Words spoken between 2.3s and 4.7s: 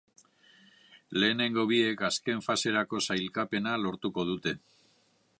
faserako sailkapena lortuko dute.